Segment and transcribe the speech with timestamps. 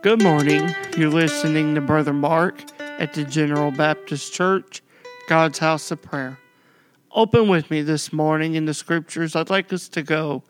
[0.00, 0.72] Good morning.
[0.96, 4.80] You're listening to Brother Mark at the General Baptist Church,
[5.28, 6.38] God's House of Prayer.
[7.10, 9.34] Open with me this morning in the scriptures.
[9.34, 10.44] I'd like us to go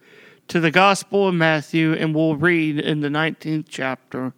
[0.48, 4.34] to the Gospel of Matthew and we'll read in the 19th chapter.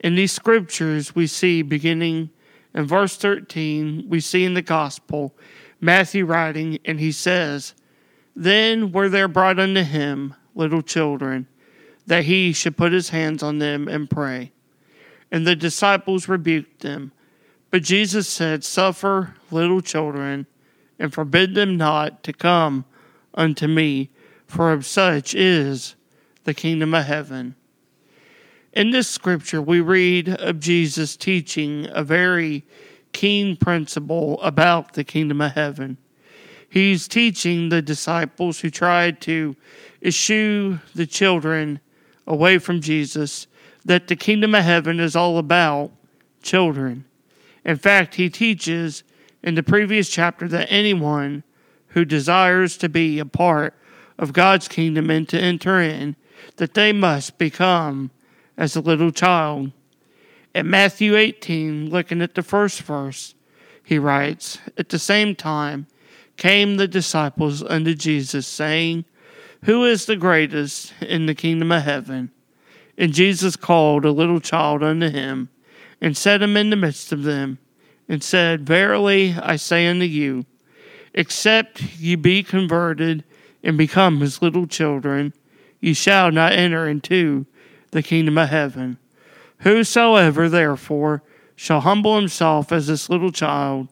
[0.00, 2.30] In these scriptures, we see beginning
[2.74, 5.36] in verse 13, we see in the Gospel
[5.78, 7.74] Matthew writing, and he says,
[8.34, 11.48] Then were there brought unto him little children
[12.06, 14.52] that he should put his hands on them and pray.
[15.30, 17.12] And the disciples rebuked them.
[17.70, 20.46] But Jesus said, Suffer little children,
[20.98, 22.84] and forbid them not to come
[23.34, 24.10] unto me,
[24.46, 25.94] for of such is
[26.44, 27.54] the kingdom of heaven.
[28.72, 32.64] In this scripture, we read of Jesus teaching a very
[33.12, 35.98] keen principle about the kingdom of heaven.
[36.68, 39.56] He's teaching the disciples who tried to
[40.02, 41.80] eschew the children
[42.26, 43.46] away from Jesus
[43.84, 45.90] that the kingdom of heaven is all about
[46.42, 47.04] children.
[47.64, 49.02] In fact, he teaches
[49.42, 51.42] in the previous chapter that anyone
[51.88, 53.74] who desires to be a part
[54.18, 56.16] of God's kingdom and to enter in,
[56.56, 58.10] that they must become
[58.56, 59.72] as a little child.
[60.54, 63.34] In Matthew 18, looking at the first verse,
[63.82, 65.86] he writes, At the same time
[66.36, 69.04] came the disciples unto Jesus, saying,
[69.64, 72.30] who is the greatest in the kingdom of heaven?
[72.98, 75.48] And Jesus called a little child unto him,
[76.00, 77.58] and set him in the midst of them,
[78.08, 80.44] and said, Verily I say unto you,
[81.14, 83.24] except ye be converted
[83.62, 85.32] and become as little children,
[85.80, 87.46] ye shall not enter into
[87.92, 88.98] the kingdom of heaven.
[89.58, 91.22] Whosoever therefore
[91.54, 93.88] shall humble himself as this little child,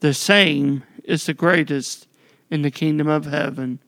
[0.00, 2.06] the same is the greatest
[2.50, 3.78] in the kingdom of heaven.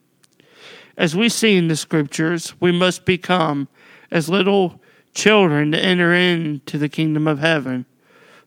[0.99, 3.69] As we see in the scriptures, we must become
[4.11, 4.83] as little
[5.15, 7.87] children to enter into the kingdom of heaven.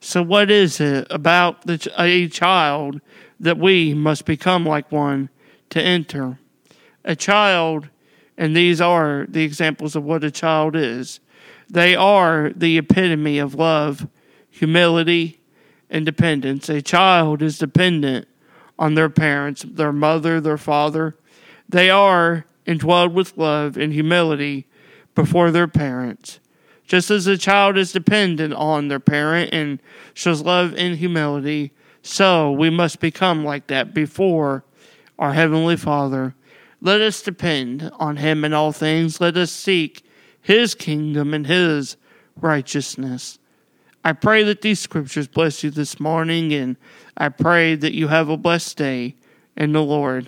[0.02, 3.00] So, what is it about the, a child
[3.40, 5.30] that we must become like one
[5.70, 6.40] to enter?
[7.06, 7.88] A child,
[8.38, 11.22] and these are the examples of what a child is,
[11.70, 14.10] they are the epitome of love,
[14.50, 15.40] humility,
[15.90, 16.68] and dependence.
[16.68, 18.28] A child is dependent
[18.78, 21.16] on their parents, their mother, their father,
[21.72, 24.68] they are indwelled with love and humility
[25.16, 26.40] before their parents.
[26.86, 29.82] Just as a child is dependent on their parent and
[30.14, 31.72] shows love and humility,
[32.02, 34.64] so we must become like that before
[35.18, 36.36] our Heavenly Father.
[36.82, 39.22] Let us depend on Him in all things.
[39.22, 40.03] Let us seek
[40.42, 41.96] His kingdom and His
[42.36, 43.40] righteousness.
[44.03, 46.76] I pray that these scriptures bless you this morning, and
[47.16, 49.16] I pray that you have a blessed day
[49.56, 50.28] in the Lord.